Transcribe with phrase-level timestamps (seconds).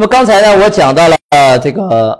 [0.00, 2.18] 那么刚才呢，我讲到了呃这个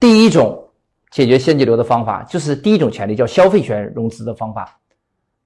[0.00, 0.68] 第一种
[1.12, 4.76] 解决现金流的方法，就是第一种权利叫消费权融资的方法。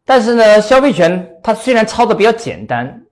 [0.07, 3.03] 但是呢，消费权它虽然操作比较简单，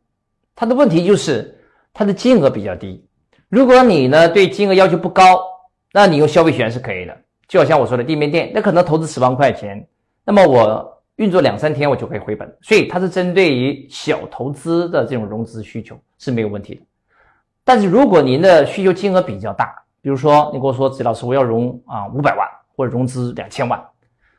[0.55, 1.55] 它的问题就是
[1.93, 3.07] 它的金额比较低。
[3.51, 5.39] 如果你呢对金额要求不高，
[5.93, 7.15] 那你用消费权是可以的。
[7.49, 9.87] 就好像我说的地面店，那可能投资十万块钱，
[10.25, 16.81] 那么我运作两三天我就可以回本，所以它是针对于小投资的这种融资需求是没有问题的。
[17.67, 23.85] 但是如果您的需求金额比较大，比如说你跟我说，子老师我要融啊五百万或者融资两千万，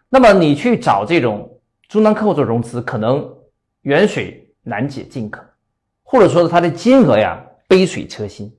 [0.07, 3.29] 那么你去找这种中端客户做融资，可能
[3.81, 5.43] 远水难解近渴，
[6.03, 8.51] 或者说是它的金额呀杯水车薪，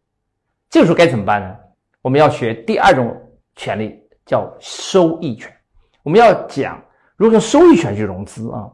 [0.69, 1.57] 这个时候该怎么办呢？
[2.02, 3.16] 我们要学第二种
[3.57, 3.98] 权利。
[4.29, 5.51] 叫收益权，
[6.02, 6.79] 我们要讲
[7.16, 8.69] 如何用收益权去融资啊？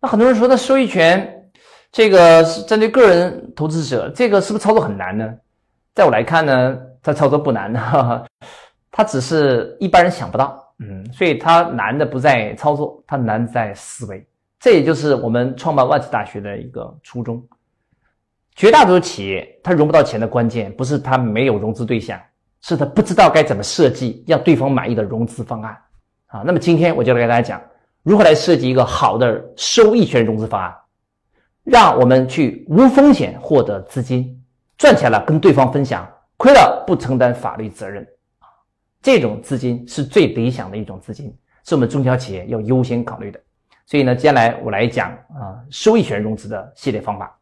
[0.00, 1.39] 那很多人说，那收益权
[1.92, 5.34] 这个是针对个人投资者，这个是不是操作很难呢？
[5.94, 8.26] 在我来看呢，它操作不难的，
[8.90, 14.26] 它只是一般人想不到，嗯，所以它难的不在操作，它难在思维。
[14.58, 17.42] 这也就是我们创办万智大学的一个初衷。
[18.54, 22.20] 绝大多数企业它融不到钱的关键，不是它没有融资对象。
[22.62, 25.74] 是他不知道该怎么设计让对方满意的融资方案
[26.26, 26.42] 啊。
[26.44, 27.58] 那么今天我就来给大家讲
[28.02, 30.76] 如何来设计一个好的收益权融资方案，
[31.64, 34.42] 让我们去无风险获得资金，
[34.78, 38.06] 赚钱了跟对方分享，亏了不承担法律责任。
[39.02, 43.40] 这种资金是最理想的一种资金，是我们中小企业要优先考虑的。
[43.86, 47.38] 所以呢，接下来我来讲啊收益权融资的系列方法。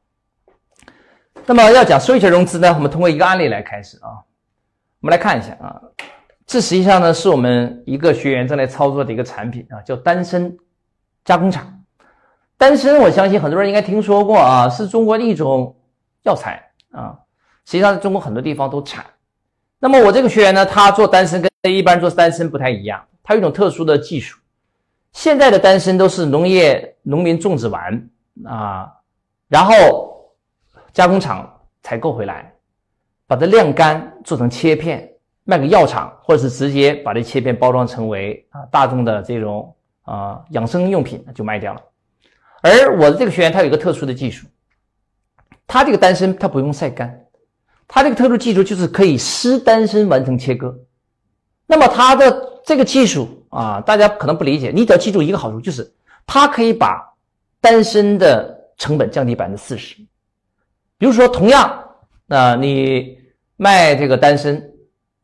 [1.47, 4.08] 那么要讲收益权融资呢，我们通过一个案例来开始啊。
[5.00, 5.80] 我们来看一下啊，
[6.44, 10.53] 这实际上呢是我们一个学员正在操作的一个产品啊，叫丹参
[11.25, 11.78] 加工厂。
[12.59, 15.75] 丹参，我相信很多人应该听说过啊，是中国的一种
[16.25, 17.17] 药材啊，
[17.65, 19.06] 实际上中国很多地方都产。
[19.78, 24.39] 那么我这个学员呢，他做丹参跟一般做丹参不太一样，他有一种特殊的技术。
[25.12, 28.10] 现在的丹参都是农业农民种植完
[28.44, 28.93] 啊，
[29.49, 30.34] 然后
[30.93, 32.53] 加工厂采购回来。
[33.28, 35.06] 把它晾干，做成切片，
[35.44, 41.82] 卖给药厂，或者是直接把这切片包装成为啊大众的这种啊养生用品就卖掉了。
[42.62, 44.46] 而我的这个学员他有一个特殊的技术，
[45.66, 47.26] 他这个单身他不用晒干，
[47.86, 50.76] 他这个特殊技术就是可以湿单身完成切割。
[51.66, 55.92] 那么他的这个技术啊，大家可能不理解，你只要记住一个好处，就是
[56.26, 57.02] 他可以把
[57.60, 59.96] 单身的成本降低百分之四十。
[60.96, 61.84] 比如说，同样。
[62.30, 63.16] 那你
[63.56, 64.62] 卖这个单身，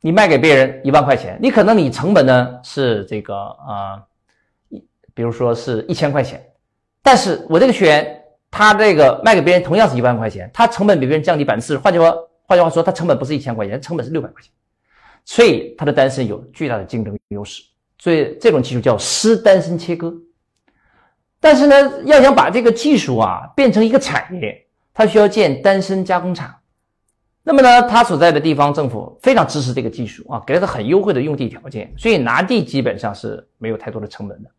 [0.00, 4.02] 你卖给别人一万块钱，你可能你成本呢是这个啊，
[4.70, 6.42] 一比如说是一千块钱，
[7.04, 12.12] 但是我这个学员他这个卖给别人同样是一万块钱，他成本比别人降低百分之四十，换句话
[12.46, 14.50] 换句话说，他成本不是一千块钱，成本是六百块钱，
[15.24, 17.62] 所以他的单身有巨大的竞争优势，
[17.98, 20.12] 所以这种技术叫湿单身切割。
[21.40, 26.54] 但是呢，要想把这个技术啊变成一个产业，它需要建单身加工厂。
[27.42, 34.50] 那么呢，他所在的地方政府非常支持这个技术啊，给了他很优惠的用地条件，所以拿地基本上是没有太多的成本的。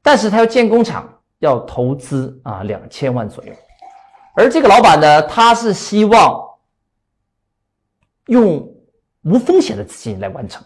[0.00, 1.06] 但是他要建工厂，
[1.42, 3.52] 要投资啊两千万左右。
[4.34, 6.40] 而这个老板呢，他是希望
[8.26, 8.66] 用
[9.24, 10.64] 无风险的资金来完成。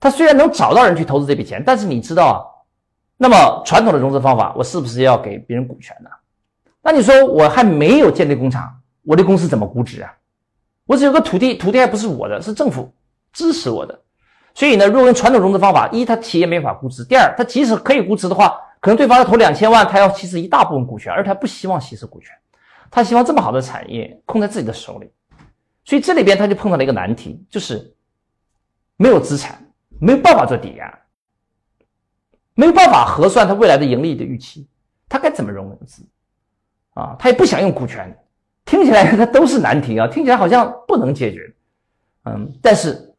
[0.00, 2.36] 他虽然能找到人去投资这笔钱，但是你知道啊，
[3.16, 6.10] 那么传统的融资方法，我是不是要给别人股权呢？
[6.82, 10.12] 那你说我还没有建立工厂，我的公司怎么估值啊？
[10.84, 12.92] 我只有个土地，土地还不是我的，是政府
[13.32, 13.96] 支持我的。
[14.52, 22.30] 所以呢，如果用传统融资方法，一，他企业没法估值；第二，他即使可以估值的话，可能对方要投两千万，他要稀释一大部分股权，而他不希望稀释股权，
[22.88, 25.10] 他希望这么好的产业控在自己的手里。
[25.84, 27.92] 所以这里边他就碰到了一个难题，就是
[28.96, 29.60] 没有资产，
[29.98, 31.00] 没有办法做抵押，
[32.54, 34.68] 没有办法核算他未来的盈利的预期，
[35.08, 36.06] 他该怎么融资？
[36.94, 38.16] 啊，他也不想用股权。
[38.64, 41.52] 听起来他都是难题啊，听起来好像不能解决，
[42.22, 43.12] 嗯，但是，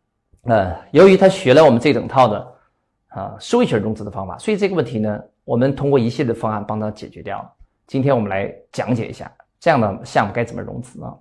[0.44, 2.56] 呃，由于他学了我们这整套的
[3.18, 7.50] 啊收益权融资的方法，所以这个问题呢，我们通过一系列的方案帮他解决掉了。
[7.88, 11.16] 今天我们来讲解一下这样的项目该怎么融资啊，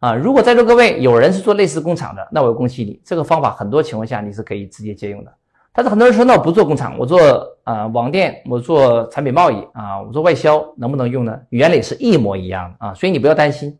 [0.00, 5.32] 啊，如果在座各位有人是做类似工厂的，那我恭喜你，这个方法很多情况下你是可以直接借用的。
[5.72, 7.18] 但是很多人说，那我不做工厂，我做
[7.64, 11.40] 啊网店，我做产品贸易啊，我做外销，能不能用呢？
[11.48, 13.74] 原理是一模一样的啊，所以你不要担心，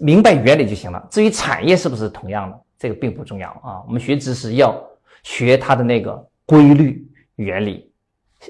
[0.00, 1.06] 明白原理就行了。
[1.08, 3.84] 至于产业是不是同样的，这个并不重要啊。
[3.86, 4.74] 我们学知识要
[5.22, 7.92] 学它的那个规律、原理、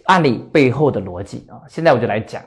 [0.05, 1.63] 案例背后的逻辑啊。
[1.69, 2.43] 现在我就来讲，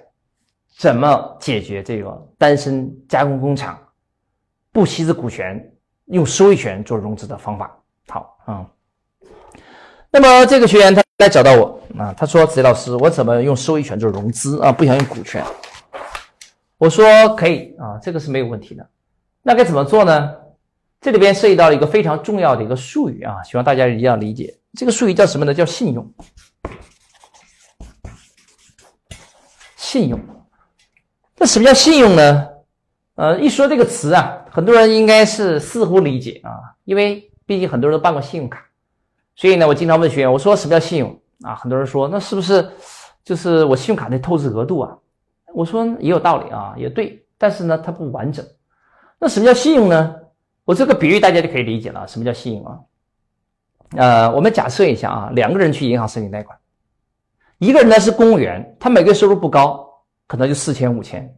[0.77, 3.77] 怎么解决这个单身加工工厂
[4.71, 5.61] 不稀释股权，
[6.05, 7.75] 用收益权做融资的方法。
[8.07, 8.65] 好啊，
[10.11, 14.71] 那么这个学员他来找到我啊，他说：“子怡老师，我怎么用收益权做融资啊？
[14.71, 15.43] 不想用股权。”
[16.77, 17.05] 我说
[17.35, 18.87] ：“可以啊，这个是没有问题的。
[19.41, 20.35] 那该怎么做呢？
[21.01, 24.55] 这里边涉及到一个非常重要的一个术语啊，希望大家一定要理解。
[24.73, 25.53] 这个术语叫什么呢？
[25.53, 26.13] 叫信用。
[29.75, 30.19] 信用。
[31.37, 32.47] 那什么叫信用呢？
[33.15, 38.63] 呃，一说这个词啊，很多人应该是似乎理解啊，因为。”毕竟很多人都办过信用卡，
[39.35, 41.55] 所以呢，我经常问学员，我说什么叫信用啊？
[41.55, 42.69] 很多人说，那是不是
[43.23, 44.95] 就是我信用卡的透支额度啊？
[45.51, 48.45] 我说也有道理啊，也对，但是呢，它不完整。
[49.17, 50.15] 那什么叫信用呢？
[50.63, 52.07] 我这个比喻大家就可以理解了。
[52.07, 52.77] 什么叫信用啊？
[53.95, 56.57] 呃，我们假设一下啊，两个人去银行申请贷款，
[57.57, 59.87] 一个人呢是公务员，他每个月收入不高，
[60.27, 61.35] 可能就四千五千，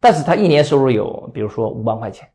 [0.00, 2.28] 但是他一年收入有，比如说五万块钱。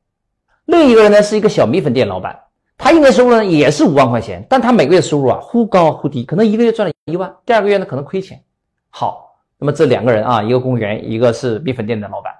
[0.66, 2.40] 另一个人呢是一个小米粉店老板。
[2.78, 8.42] 他一年收入呢也是五万块钱，但他每个月收入啊忽高忽低，可能一个月赚了一万，第二个月呢可能亏钱。
[8.90, 12.34] 好，那么这两个人啊，一个公务员，一个是米粉店的老板。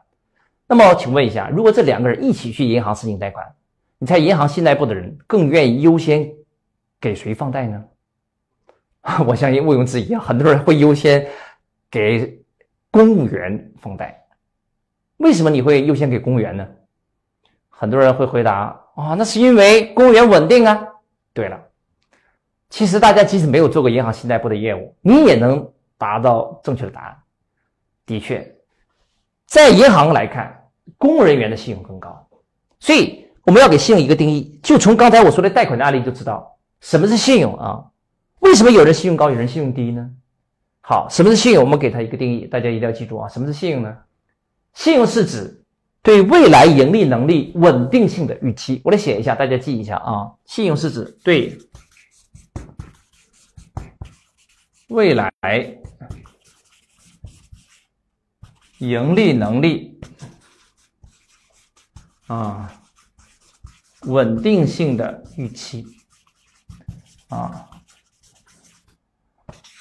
[0.68, 3.46] 那么请问一下，如果这两个人一起去银行申请贷款，
[4.00, 6.28] 你猜银行信贷部的人更愿意优先
[7.02, 7.84] 给谁放贷呢？
[9.28, 11.28] 我相信毋庸置疑啊，很多人会优先
[11.90, 12.40] 给
[12.92, 14.24] 公务员放贷。
[15.18, 16.68] 为什么你会优先给公务员呢？
[17.70, 18.80] 很多人会回答。
[18.96, 20.88] 啊，那是因为公务员稳定啊。
[21.34, 21.60] 对了，
[22.70, 25.68] 其实大家即使没有做过银行信贷部的业务，你也能
[25.98, 27.18] 达到正确的答案。
[28.06, 28.56] 的确，
[29.48, 32.28] 在银行来看，公务人员的信用更高。
[32.80, 37.86] 所以我们要给信用一个定义，就从刚才我说的贷款的案例就知道什么是信用啊？
[38.40, 40.12] 为什么有人信用高，有人信用低呢？
[40.82, 41.64] 好，什么是信用？
[41.64, 43.30] 我们给它一个定义，大家一定要记住啊。
[43.30, 43.98] 什么是信用呢？
[44.74, 45.58] 信用是指。
[46.04, 50.32] 对未来盈利能力稳定性的预期，我来写一下，大家记一下啊。
[50.46, 51.56] 信用是指对
[54.88, 55.32] 未来
[58.80, 60.00] 盈利能力
[62.26, 62.82] 啊
[64.08, 65.86] 稳定性的预期
[67.32, 67.68] 啊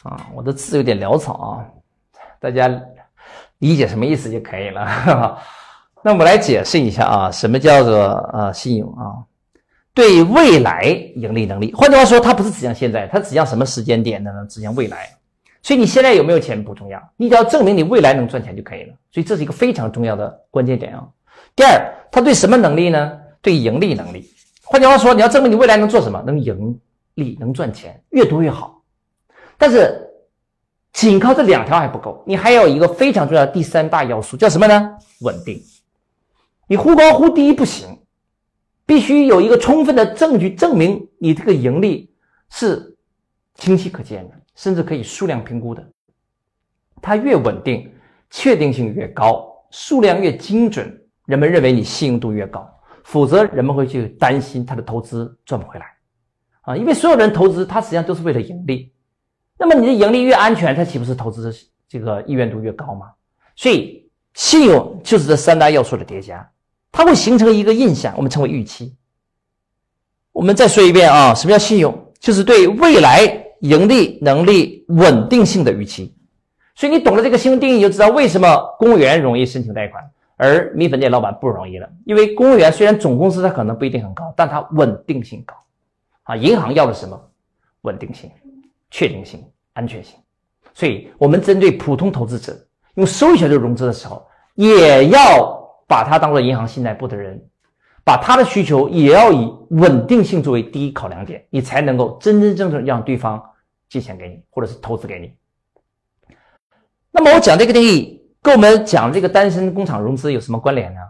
[0.05, 1.67] 啊，我的字有点潦草啊，
[2.41, 2.69] 大家
[3.59, 5.39] 理解什么意思就可以了。
[6.03, 7.99] 那我们来解释一下啊，什么叫做
[8.33, 9.13] 呃信用啊？
[9.93, 10.85] 对未来
[11.17, 14.31] 盈利能力，换句话说，它不是指向现在，它指向什么时间点呢？
[14.49, 15.11] 指向未来。
[15.63, 18.95] 所以你现在有没有钱不重要，你只要证明你未来能赚钱就可以了。
[19.13, 21.07] 所以这是一个非常重要的关键点啊。
[21.55, 23.19] 第二，它对什么能力呢？
[23.43, 24.31] 对盈利能力。
[24.65, 26.81] 换句话说，你要证明你未来能做什么，能盈
[27.15, 28.83] 利，能赚钱，越多越好。
[29.57, 30.09] 但是
[30.93, 34.97] 仅靠这两条还不够，你还有一个非常重要的第三大要素，叫什么呢？
[35.21, 35.63] 稳定。
[36.67, 37.99] 你忽高忽低不行，
[38.87, 42.13] 必须有一个充分的证据证明你这个盈利
[42.49, 42.97] 是
[43.55, 45.87] 清晰可见的，甚至可以数量评估的。
[47.03, 47.93] 它越稳定，
[48.31, 52.69] 确定性越高，数量越精准，人们认为你信用度越高。
[53.03, 55.87] 否则，人们会去担心他的投资赚不回来
[56.63, 56.77] 啊！
[56.77, 58.93] 因为所有人投资，他实际上都是为了盈利。
[59.59, 61.55] 那么你的盈利越安全，他岂不是投资
[61.89, 63.09] 这个意愿度越高吗？
[63.57, 66.49] 所以，信用就是这三大要素的叠加。
[66.93, 68.97] 它会形成一个印象，我们称为预期。
[70.33, 71.93] 我们再说一遍啊，什么叫信用？
[72.19, 76.15] 就是对未来盈利能力稳定性的预期。
[76.75, 80.03] 所以你懂了这个信用定义，就知道为什么公务员容易申请贷款，
[80.37, 81.89] 而米粉店老板不容易了。
[82.05, 85.55] 因为公务员虽然总工资它可能不一定很高，但它稳定性高。
[86.31, 87.21] 啊，银行要的什么？
[87.83, 88.31] 稳定性、
[88.91, 90.17] 确定性、安全性。
[90.75, 92.57] 所以我们针对普通投资者
[92.95, 95.59] 用收益权做融资的时候，也要。
[95.91, 97.45] 把他当做银行信贷部的人，
[98.05, 103.43] 把他的需求也要以稳定性作为第一考量点，你才能够真真正正让对方
[103.89, 105.35] 借钱给你，或者是投资给你。
[107.11, 111.01] 那么我讲这个定义，跟我们讲这个单身工厂融资有什么关联呢？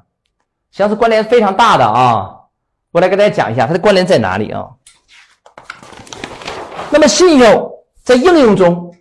[0.71, 2.35] 实际上是关联非常大的啊！
[2.91, 4.67] 我来给大家讲一下它的关联在哪里啊？
[7.01, 8.95] 那么信用在应用中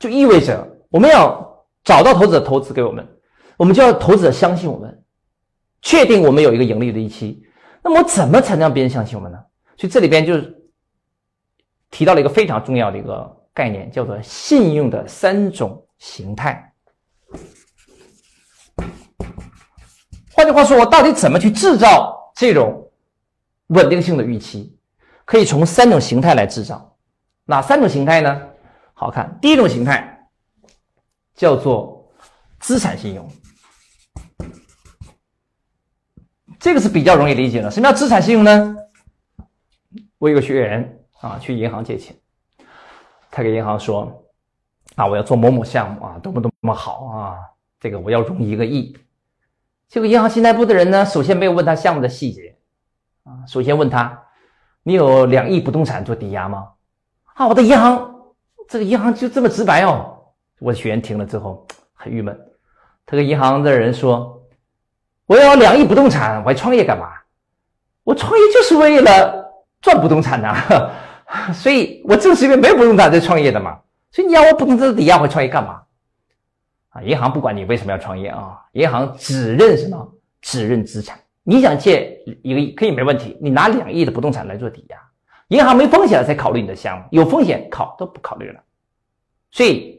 [0.00, 3.08] 就意味着我们要找到投资者投资给我们，
[3.56, 5.04] 我们就要投资者相信我们。
[5.80, 7.40] 确定我们有一个盈利的预期，
[7.84, 9.38] 那么怎么才能让别人相信我们呢？
[9.76, 10.60] 所以这里边就是
[11.92, 16.72] 提到了一个非常重要的一个概念，叫做信用的三种形态。
[20.32, 22.90] 换句话说，我到底怎么去制造这种
[23.68, 24.76] 稳定性的预期？
[25.24, 26.92] 可以从三种形态来制造。
[27.46, 28.42] 哪三种形态呢？
[28.92, 30.28] 好看，第一种形态
[31.34, 32.12] 叫做
[32.58, 33.30] 资产信用。
[36.58, 37.70] 这个是比较容易理解的。
[37.70, 38.76] 什么叫资产信用呢？
[40.18, 42.16] 我有个学员啊，去银行借钱，
[43.30, 44.26] 他给银行说
[44.96, 47.38] ：“啊，我要做某某项目啊，多么多么好啊，
[47.78, 48.96] 这个我要融一个亿。”
[49.88, 52.58] 结果银行信贷部的人呢，首先没有问他项目的细节
[53.22, 54.24] 啊，首先问他
[54.82, 56.70] ：“你有两亿不动产做抵押吗？”
[57.36, 58.14] 啊，我的银行，
[58.66, 60.16] 这个银行就这么直白哦。
[60.58, 62.34] 我的学员听了之后 很郁闷，
[63.04, 64.42] 他跟银行的人说
[65.28, 67.08] ：“我要两亿不动产，我还创业干嘛？
[68.04, 69.52] 我创业就是为了
[69.82, 70.90] 赚不动产呐，
[71.52, 73.78] 所以我正是因为没有不动产在创业的嘛。
[74.10, 75.82] 所以你要我不动产抵押，我创业干嘛？
[76.88, 80.10] 啊，银行不管你为什么要创业啊，银行只认什么？
[80.40, 81.18] 只认资产。
[81.42, 84.96] 你想借一个亿可以没问题，你拿两亿的不动产来做抵押，
[85.48, 88.62] 银行没风险了才考虑你的项目，有风险考都不考虑了，
[89.50, 89.94] 所以。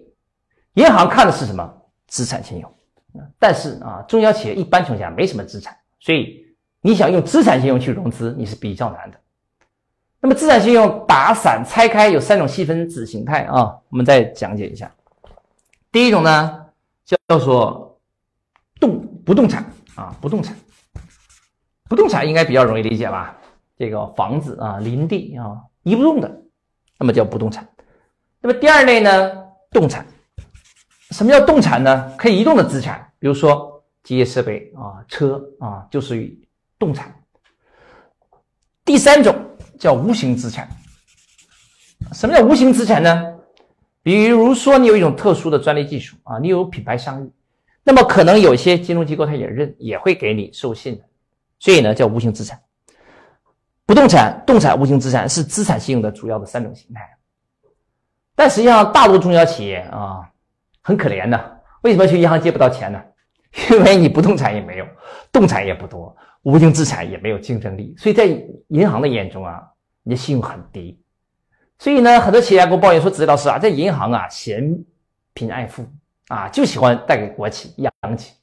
[0.74, 1.68] 银行看的是什么
[2.06, 2.72] 资产信用？
[3.39, 6.46] 但是啊，中小企业一般情况下没什么资产，所以
[6.82, 9.18] 你想用资产信用去融资，你是比较难的。
[10.20, 14.92] 那么资产信用打散拆开有三种细分子形态啊，我们再讲解一下。
[15.92, 16.68] 第一种呢
[17.04, 18.00] 叫做
[18.80, 20.56] 动不动产啊，不动产，
[21.89, 23.36] 不动产应该比较容易理解吧？
[23.78, 26.42] 这个房子啊，林地啊，移不动的，
[26.98, 27.68] 那么叫不动产。
[28.42, 30.06] 那么第二类呢，动产。
[31.12, 32.12] 什么叫动产呢？
[32.18, 36.38] 可以移动的资产，比如说机械设备啊、车啊，就属于
[36.78, 37.14] 动产。
[38.84, 39.36] 第三种
[39.80, 40.68] 叫无形资产。
[42.14, 43.34] 什么叫无形资产呢？
[44.04, 47.32] 比如说你有一种特殊的专利技术啊，你有品牌商誉，
[47.84, 51.04] 那么可能有些金融机构它也认，也会给你授信的，
[51.60, 52.60] 所以呢叫无形资产。
[53.88, 57.17] 不动产、动产、无形资产是资产信用的主要的三种形态。
[58.36, 60.29] 但实际上，大多中小企业啊。
[60.84, 63.01] 很可怜的，为什么去银行借不到钱呢？
[63.72, 64.88] 因为你不动产也没有，
[65.34, 68.25] 动产也不多，无形资产也没有竞争力，所以在
[68.70, 69.62] 银行的眼中啊，
[70.01, 70.98] 你的信用很低。
[71.77, 74.82] 所以呢，很多企业家给我抱怨说：“子老师啊，在银行啊，嫌
[75.34, 75.86] 贫爱富
[76.29, 78.34] 啊，就喜欢贷给国企、央企。”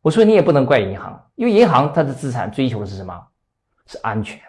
[0.00, 3.22] 我说：“你也不能怪银行，因为银行它的资产追求的是什么？
[3.84, 4.40] 是安全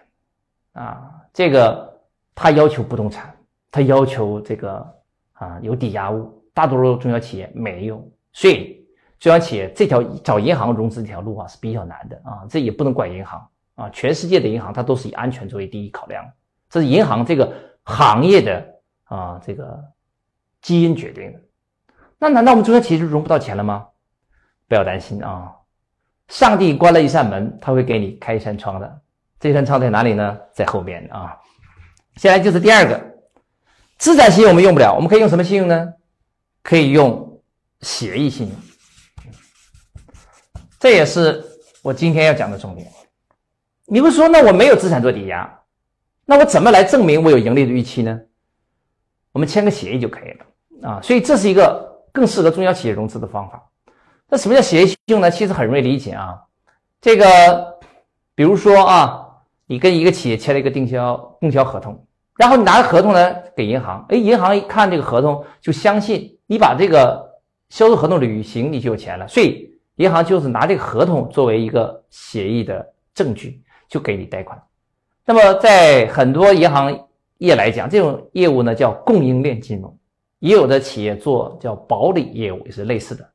[0.78, 1.12] 啊。
[1.34, 2.02] 这个
[2.34, 3.36] 它要求不动产，
[3.72, 4.96] 它要求这个
[5.34, 8.04] 啊有抵押物。”大多数中小企业没有，
[8.34, 8.84] 所以
[9.20, 16.26] 中小企业这条找银行融资这条路啊是比较难的啊，这也不能怪银行啊，全世界的银行它都是以安全作为第一考量，
[16.68, 17.54] 这是银行这个
[17.84, 18.68] 行业的
[19.04, 19.80] 啊这个
[20.64, 21.40] 基因决定的。
[22.18, 23.88] 那难道我们中小企业就融不到钱了吗？
[24.68, 25.56] 不要担心啊，
[26.28, 29.02] 上帝关了一扇门，他会给你开一扇窗的，
[29.40, 30.38] 这扇窗在哪里呢？
[30.54, 31.38] 在后边啊。
[32.16, 33.00] 接下来就是第二个，
[33.98, 35.94] 资产信用我们用不了，我们可以用什么信用呢？
[36.64, 37.42] 可以用
[37.82, 38.56] 协议信用，
[40.80, 41.46] 这也是
[41.82, 42.92] 我今天要讲的重点。
[43.86, 45.62] 你不说，那我没有资产做抵押，
[46.26, 48.20] 那我怎么来证明我有盈利的预期呢？
[49.32, 51.00] 我们签个协议就可以了啊。
[51.02, 53.64] 所以这是一个更适合中小企业融资的方法。
[54.28, 55.32] 那什么叫协议信用呢？
[55.32, 56.38] 其实很容易理解啊。
[57.00, 57.80] 这个，
[58.36, 59.27] 比如说啊，
[59.68, 62.04] 你跟一个企业签了一个定销供销合同，
[62.38, 66.34] 然后你拿着合同呢给银行，哎，银行一看这个合同就相信。
[66.50, 67.30] 你把这个
[67.68, 69.28] 销售合同履行，你就有钱了。
[69.28, 74.58] 所以银行就是拿这个合同作为一个协议的证据，就给你贷款。
[75.26, 76.98] 那么在很多银行
[77.40, 79.94] 业来讲，这种业务呢叫供应链金融，
[80.40, 83.30] 也有的企业做叫保理业务，也是类似的。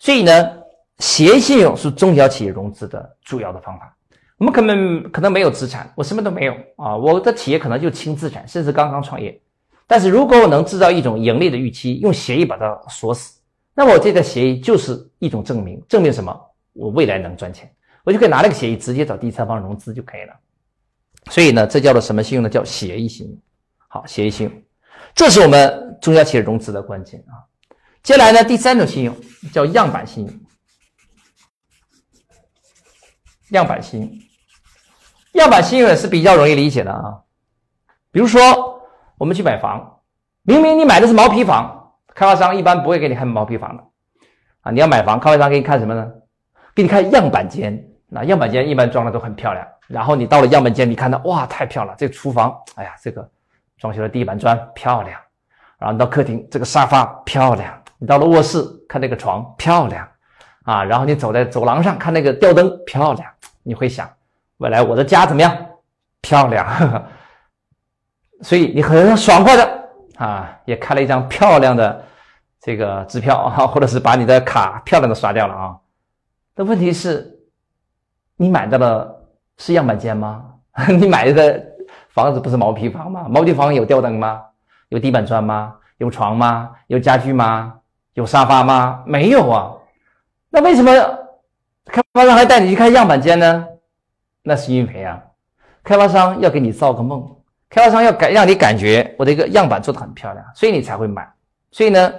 [0.00, 0.58] 所以呢，
[0.98, 3.95] 协信用是中小企业融资的主要的方法。
[4.38, 9.40] 我们可能可能没有资产，我什么都没有啊，我的企业可能就轻资产，甚至刚刚创业。
[9.86, 13.40] 但是如果我能制造一种盈利的预期，用协议把它锁死，
[13.74, 16.38] 那么我这个协议就是一种证明，证明什么？
[16.74, 17.72] 我未来能赚钱，
[18.04, 20.34] 我就可以拿这个协议直接找第三方融资就可以了。
[21.30, 22.48] 所以呢，这叫做什么信用呢？
[22.50, 23.38] 叫协议信用。
[23.88, 24.62] 好，协议信用，
[25.14, 27.40] 这是我们中小企业融资的关键啊。
[28.02, 29.16] 接下来呢，第三种信用
[29.50, 30.40] 叫样板信用。
[33.50, 34.10] 样板信用，
[35.36, 37.20] 样板信用也是比较容易理解的啊。
[38.10, 38.74] 比如说。
[39.18, 40.00] 我们去买房，
[40.42, 43.82] 明明你买的是毛坯房，开发商一般不会给你看毛坯房的
[44.60, 44.70] 啊。
[44.70, 46.06] 你要买房，开发商给你看什么呢？
[46.74, 47.82] 给你看样板间。
[48.08, 49.66] 那样板间一般装的都很漂亮。
[49.88, 51.96] 然后你到了样板间，你看到哇，太漂亮！
[51.96, 53.26] 这个厨房，哎呀，这个
[53.78, 55.18] 装修的地板砖漂亮。
[55.78, 57.72] 然后你到客厅，这个沙发漂亮。
[57.96, 60.06] 你到了卧室，看那个床漂亮
[60.64, 60.84] 啊。
[60.84, 63.26] 然后你走在走廊上，看那个吊灯漂亮。
[63.62, 64.06] 你会想，
[64.58, 65.56] 未来我的家怎么样？
[66.20, 66.66] 漂亮。
[68.42, 72.04] 所以你很爽快的啊，也开了一张漂亮的
[72.60, 75.76] 这个支票啊，或者是把你的卡漂亮的刷掉了啊。
[76.54, 77.38] 那问题是，
[78.36, 79.24] 你买到的
[79.58, 80.44] 是样板间吗？
[80.98, 81.62] 你买的
[82.10, 83.26] 房子不是毛坯房吗？
[83.28, 84.42] 毛坯房有吊灯吗？
[84.88, 85.74] 有地板砖吗？
[85.98, 86.70] 有床吗？
[86.88, 87.74] 有家具吗？
[88.14, 89.02] 有沙发吗？
[89.06, 89.72] 没有啊。
[90.50, 90.92] 那为什么
[91.86, 93.66] 开发商还带你去看样板间呢？
[94.48, 95.20] 那是因为啊，
[95.82, 97.28] 开发商要给你造个梦，
[97.68, 101.28] 开发商要感让你感觉我的一个样板做的很漂亮，所以你才会买。
[101.72, 102.12] 所以呢，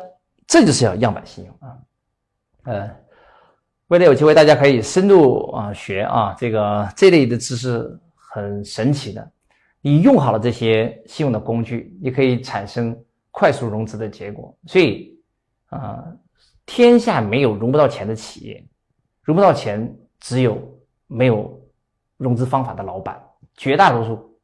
[0.45, 1.77] 这就是要样板信用啊。
[2.63, 2.95] 呃，
[3.87, 9.31] 为了有机会，大家可以深入啊学啊这个这类的知识很神奇的。
[9.79, 12.93] 你用好了这些信用的工具，你可以产生
[13.31, 14.53] 快速融资的结果。
[14.65, 15.17] 所以
[15.69, 16.03] 啊，
[16.65, 18.61] 天下没有融不到钱的企业，
[19.23, 20.61] 融不到钱只有
[21.07, 21.57] 没有
[22.17, 23.21] 融资方法的老板。
[23.55, 24.39] 绝大多数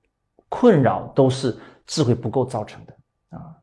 [0.50, 3.54] 困扰都是智慧不够造成的啊。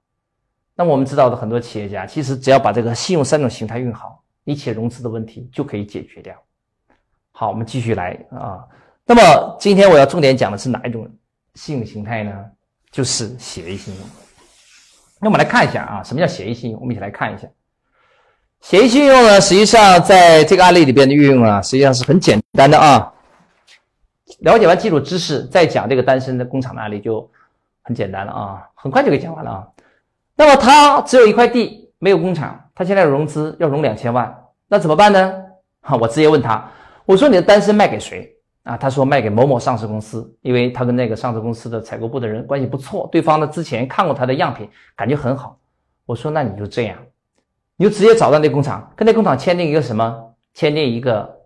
[0.74, 4.22] 那么我们知道的很多企业家，其实只要把这个信用三种形态用好。
[4.44, 6.34] 一切融资的问题就可以解决掉。
[7.30, 8.64] 好，我们继续来啊。
[9.04, 11.08] 那么今天我要重点讲的是哪一种
[11.54, 12.44] 信用形态呢？
[12.90, 14.04] 就是协议信用。
[15.20, 16.80] 那我们来看一下啊，什么叫协议信用？
[16.80, 17.46] 我们一起来看一下。
[18.62, 23.12] 协议信用呢，实际上在这个案例里边的运用啊，实际上是很简单的啊。
[24.40, 27.28] 了解完基础知识，再讲这个单身的工厂的案例就
[27.82, 29.68] 很简单了啊，很快就给讲完了啊。
[30.36, 32.58] 那么他只有一块地，没有工厂。
[32.74, 34.34] 他现在融资要融两千万，
[34.66, 35.34] 那怎么办呢？
[35.82, 36.66] 哈，我直接问他，
[37.04, 38.76] 我说你的单身卖给谁啊？
[38.76, 44.66] 他说卖给某某上市公司，因为他跟那个上市公司的采购部的人关系不错，对方呢之前看过他的样品，
[44.96, 45.58] 感觉很好。
[46.06, 46.96] 我说那你就这样，
[47.76, 50.34] 你就直接找到那工厂，跟那工厂签订一个什么？
[50.54, 51.38] 签订一个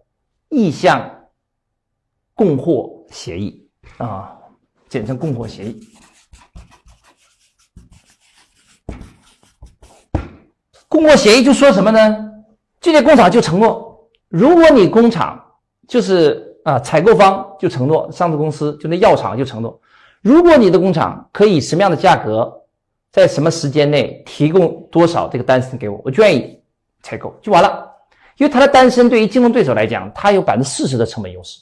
[0.48, 1.10] 意向
[2.34, 3.66] 供货协议
[3.98, 4.36] 啊，
[4.88, 5.80] 简称供货协议。
[10.88, 12.32] 供货协议就说什么呢？
[12.80, 15.42] 这些工厂就承诺，如果你工厂
[15.88, 19.80] 就是啊，采购方就承诺，上市公司就那药厂就承诺，
[20.20, 22.52] 如果你的工厂可以什么样的价格，
[23.10, 26.60] 在什么时间内提供多少这个单身给我，我就愿意
[27.02, 27.90] 采购就完了。
[28.36, 31.60] 因为他的单身对于竞争对手来讲，他有百分之四十的成本优势，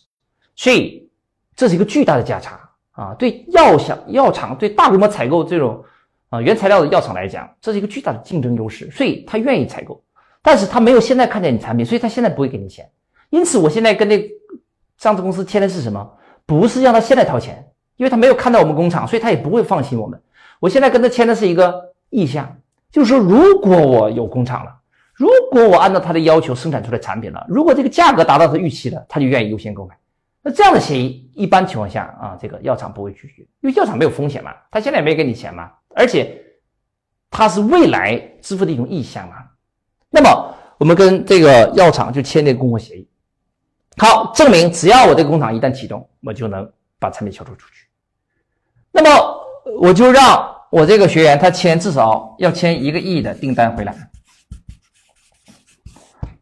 [0.62, 1.10] 所以
[1.56, 2.60] 这是一个巨大的价差
[2.92, 3.16] 啊！
[3.18, 5.84] 对药厂、药厂对大规模采购这种。
[6.28, 10.00] 啊，原材料的药厂来讲，这是一个巨大的竞争优势，所以他愿意采购，
[10.40, 12.88] 但是他没有现在看见你产品，所以他现在不会给你钱。
[13.30, 14.30] 因此，我现在跟那
[14.98, 16.10] 上市公司签的是什么？
[16.46, 20.18] 不是让他现在掏钱，因为他没有看到我们工厂，所以他也不会放心我们。
[20.60, 22.56] 我现在跟他签的是一个意向，
[22.90, 24.72] 就是说，如果我有工厂了，
[25.12, 29.94] 如果我按照他的要求生产出来产品了，如果这个价格达到他预期的，他就愿意优先购买。
[30.42, 35.70] 那这样的协议，一般情况下啊，这个药厂不会拒绝，因为药厂没有风险嘛，他现在也没给你钱嘛。
[35.94, 36.42] 而且，
[37.30, 39.36] 他是未来支付的一种意向嘛。
[40.10, 43.08] 那么，我们跟这个药厂就签这个供货协议，
[43.98, 47.86] 好，证明只要我这个工厂一旦启动，我就能把产品销售出去。
[48.90, 49.10] 那么，
[49.80, 53.94] 我就让我这个学员他签至少要签一个亿的订单回来，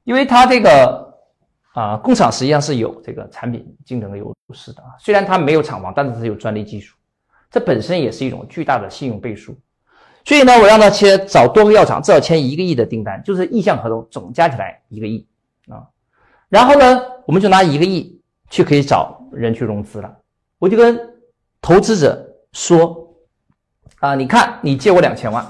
[0.04, 1.09] 因为他这个
[1.80, 4.88] 啊工厂实际上是有这个产品竞争的优势的啊。
[4.98, 6.96] 虽然它没有厂房，但是它有专利技术。
[7.50, 9.56] 这本身也是一种巨大的信用背书，
[10.24, 15.26] 所以呢，我让他签找多个药厂，至少签一个亿的订单，就是意向合同总加起来一个亿
[15.68, 15.82] 啊。
[16.48, 20.16] 然后呢，我们就拿一个亿去可以找人去融资了。
[20.58, 20.96] 我就跟
[21.60, 23.16] 投资者说
[23.98, 25.44] 啊，你看你借我两千万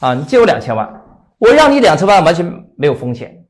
[0.00, 0.88] 啊，你借我两千万，
[1.36, 2.44] 我让你两千万完全
[2.76, 3.45] 没有风险。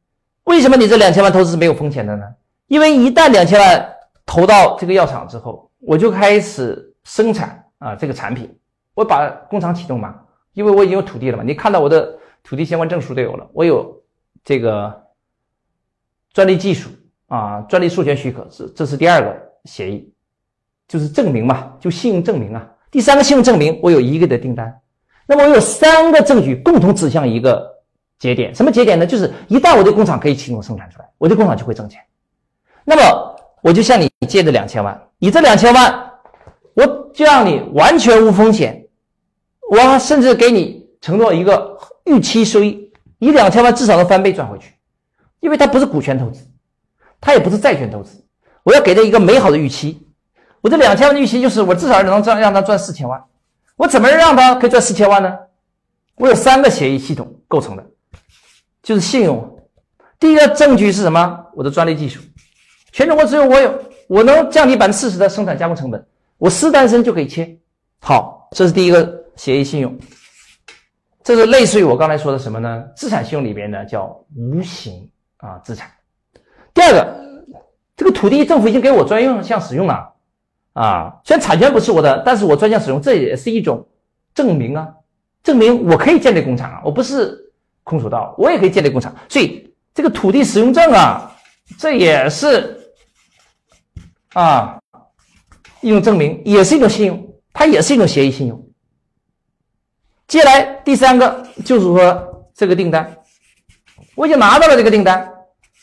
[0.47, 2.25] 为什么你这两千万投资是没有风险的呢？
[2.67, 8.53] 因为一旦两千万投到这个药厂之后，我就开始生产啊这个产品，
[8.95, 10.17] 我把工厂启动嘛，
[10.55, 11.43] 因为我已经有土地了嘛。
[11.45, 14.03] 你看到我的土地相关证书都有了，我有
[14.45, 15.03] 这个
[16.33, 16.91] 专利技术
[17.29, 20.13] 啊，专利授权许可，这这是第二个协议，
[20.89, 22.69] 就是证明嘛，就信用证明啊。
[22.91, 24.81] 第三个信用证明，我有一个的订单，
[25.27, 27.76] 那么我有三个证据共同指向一个
[28.19, 29.07] 节点，什么节点呢？
[29.07, 32.01] 就是一旦我的工厂可以启动生产出来，我的工厂就会挣钱。
[32.85, 35.01] 那么我就向你借这两千万。
[35.19, 36.11] 你这两千万，
[36.75, 38.87] 我就让你完全无风险，
[39.71, 44.75] 我甚至给你承诺一个预期收益，你两千万至少能翻倍赚回去，
[45.41, 46.47] 因为它不是股权投资，
[47.21, 48.23] 它也不是债权投资，
[48.63, 50.07] 我要给他一个美好的预期，
[50.61, 53.23] 我这两千万的预期就是我至少能赚让他赚四千万，
[53.77, 55.39] 我怎么让他可以赚四千万呢？
[56.17, 57.87] 我有三个协议系统构成的，
[58.87, 59.59] 就是信用，
[60.21, 61.45] 第一个证据是什么？
[61.57, 62.21] 我的专利技术，
[62.93, 63.83] 全中国只有我有。
[64.07, 66.07] 我能降低百分之四十的生产加工成本，
[66.39, 67.59] 我私单身就可以切。
[67.99, 69.99] 好，这是第一个协议信用，
[71.25, 72.85] 这是类似于我刚才说的什么呢？
[72.95, 75.91] 资产信用里边呢叫无形啊资产。
[76.73, 77.17] 第二个
[77.97, 80.15] 这个土地政府已经给我专用项使用了
[80.75, 83.85] 啊，虽然产权不是我的，但是我专项使用，这也是一种
[84.33, 84.89] 证明啊，
[85.43, 87.46] 证明我可以建立工厂啊，我不是
[87.87, 91.31] 空手道，我也可以建立工厂，所以这个土地使用证啊，
[91.79, 92.93] 这也是
[94.33, 94.77] 啊
[95.81, 98.61] 一种证明，也是一种信用，它也是一种协议信用。
[100.27, 103.19] 接下来第三个就是说这个订单，
[104.17, 105.33] 我已经拿到了这个订单。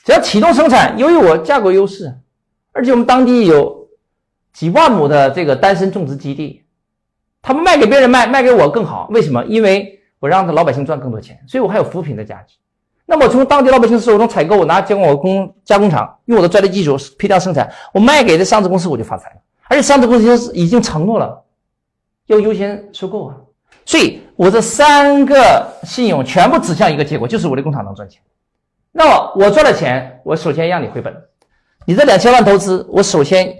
[0.04, 2.14] 只要启动生产，由于我价格优势，
[2.74, 3.88] 而且我们当地有
[4.52, 6.66] 几万亩的这个单身种植基地，
[7.42, 9.08] 他们卖给别人卖，卖给我更好。
[9.12, 9.46] 为什么？
[9.46, 12.56] 因为我让老百姓赚更多钱，所以我还有扶贫的价值。
[13.06, 19.36] 那么从当地老百姓手中采购，我拿加工我工加工厂用我的专利技术批量生产，我卖给这上市公司，我就发财了。
[19.68, 21.44] 而且上市公司已经承诺了
[22.28, 23.36] 要优先收购啊，
[23.84, 28.22] 所以我这三个信用全部指向一个结果，就是我的工厂能赚钱。
[28.94, 31.14] 那么我赚了钱，我首先让你回本。
[31.86, 33.54] 你这两千万投资，我首先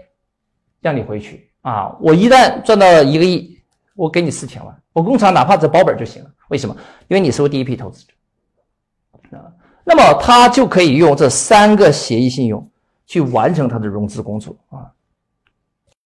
[0.80, 1.94] 让你回去啊！
[2.00, 3.53] 我一旦赚到一个亿，
[3.94, 6.34] 我给你四千万，我工厂哪怕只保本就行了。
[6.50, 6.76] 为什么？
[7.08, 9.52] 因为你是我第一批投资者啊。
[9.84, 12.68] 那么他就可以用这三个协议信用
[13.06, 14.90] 去完成他的融资工作啊，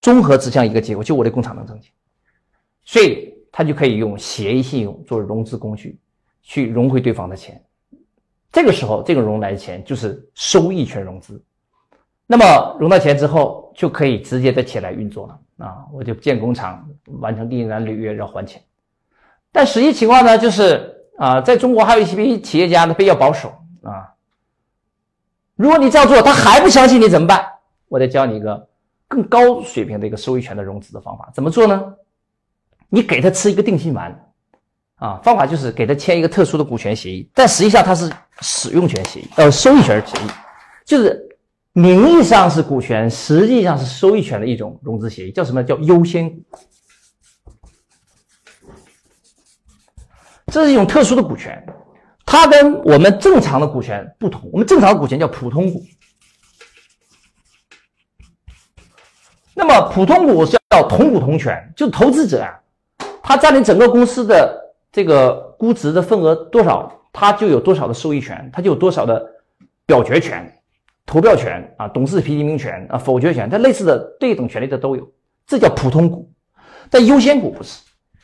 [0.00, 1.92] 综合指向一个结果，就我的工厂能挣钱，
[2.84, 5.98] 所以他就可以用协议信用做融资工具
[6.42, 7.62] 去融回对方的钱。
[8.50, 11.42] 这个时候，这个融来的钱就是收益权融资。
[12.26, 15.86] 那么融到钱之后，就可以直接的起来运作了啊！
[15.92, 16.86] 我就建工厂，
[17.20, 18.62] 完成订单履约，要还钱。
[19.52, 23.48] 但实际情况呢，就是啊，在中国还有一些企业家呢比较保守
[23.82, 24.14] 啊。
[25.56, 27.44] 如果你这样做，他还不相信你怎么办？
[27.88, 28.68] 我再教你一个
[29.08, 31.94] 更高水平的一个收益权的融资的方法，怎么做呢？
[32.88, 34.24] 你给他吃一个定心丸。
[34.96, 40.28] 啊，方法就是给他签一个特殊的股权协议，但实际上它是使用权协议，呃，收益权协议，
[40.84, 41.38] 就是
[41.72, 46.58] 名义上是股权，实际上是收益权的一种融资协议，叫什么叫优先股
[50.50, 51.62] 这是一种特殊的股权，
[52.26, 54.48] 它跟我们正常的股权不同。
[54.52, 55.82] 我们正常的股权叫普通股，
[59.54, 62.58] 那么普通股是叫同股同权，就投资者啊，
[63.22, 64.66] 他占领整个公司的。
[64.90, 69.22] 这个估值的份额多少，他就有多少的收益权，他就有多少的
[69.84, 70.50] 表决权、
[71.04, 75.06] 投票权啊，董事提名权啊，否决权，它类似的对等权利的都有，
[75.46, 76.32] 这叫普通股。
[76.88, 77.82] 但优先股不是，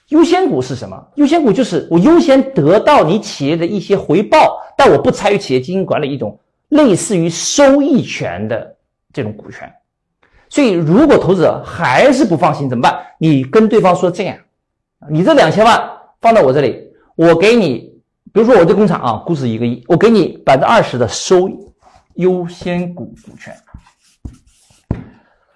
[0.09, 1.07] 优先股是什么？
[1.15, 6.39] 优先股就是我优先得到你企业的一些回报，但我不参与企业经营管理，一种
[6.69, 8.77] 类似于收益权的
[9.13, 9.73] 这种股权。
[10.49, 12.99] 所以，如果投资者还是不放心，怎么办？
[13.19, 14.37] 你跟对方说这样，
[15.11, 15.91] 你这两千万。
[16.21, 16.83] 放到我这里，
[17.17, 17.93] 我给你，
[18.33, 21.55] 比如说我这工厂啊，估值一个亿，我给你百分之二十的收益
[22.15, 23.55] 优先股股权。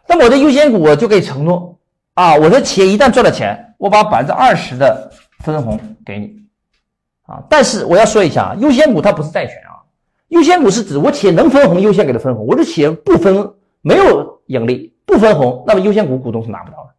[0.07, 1.75] 那么我的优先股我就可以承诺
[2.13, 6.37] 啊，我的企业一旦赚了钱，我把百分之二十的分红给你
[7.23, 7.43] 啊。
[7.49, 9.81] 但是我要说一下啊，优先股它不是债权啊，
[10.29, 16.91] 优先股是指我企业能分红优先给它分红，我的企业不分没有盈利不分红，那么优先股股东是拿不到的。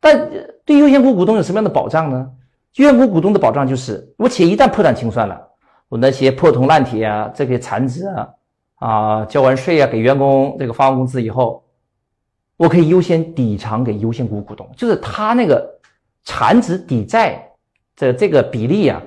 [0.00, 0.30] 但
[0.64, 2.30] 对优先股股东有什么样的保障呢？
[2.76, 5.38] 优先股股东的保障就是，我企业一旦破产清算了，
[5.88, 8.28] 我那些破铜烂铁啊，这些残值啊，
[8.76, 11.64] 啊，交完税啊，给员工这个发完工资以后，
[12.56, 15.68] 我可以优先抵偿给优先股股东，就是他那个
[16.30, 17.44] 残值抵债
[17.96, 19.02] 的这个比例啊，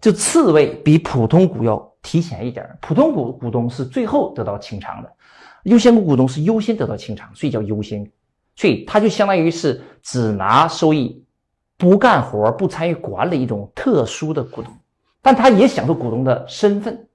[0.00, 5.12] 就次位比普通股要提前一点普通股股东是最后得到清偿的，
[5.64, 8.08] 优先股股东是优先得到清偿，所以叫优先，
[8.54, 11.20] 所以它就相当于是只拿收益。
[11.78, 14.72] 不干活、不参与管理一种特殊的股东，
[15.20, 17.06] 但他也享受股东的身份。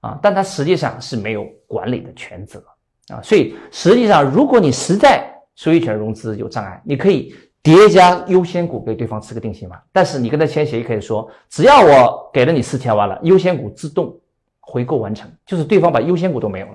[0.00, 2.62] 啊，但他实际上是没有管理的权责。
[3.08, 3.20] 啊。
[3.22, 7.34] 所以实际上，如果你实在收益权融资有障碍，你可以
[7.66, 9.82] 叠加优先股给对方吃个定心丸。
[9.92, 14.16] 但是你跟他签协议可以说，只要我给了你四千万了，优先股自动
[14.60, 16.74] 回购完成，就是对方把优先股都没有了。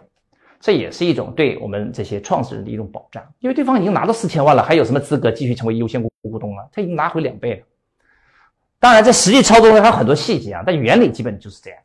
[0.59, 6.65] 这也是一种对我们这些创始人的一种保障，因为对方已经拿到四千万了，还有什么资格继续成为优先股股东啊？
[6.73, 7.65] 他已经拿回两倍了。
[8.77, 11.79] 当然，在实际操作中还有很多细节啊，但原理基本就是这样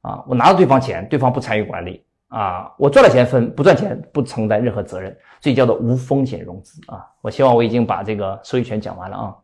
[0.00, 0.24] 啊。
[0.26, 7.06] 我拿到对方钱，对方不参与管理啊，我赚了钱分，不赚钱不承担任何责任，所以叫做无风险融资啊。
[7.20, 9.36] 我希望我已经把这个收益权讲完了啊。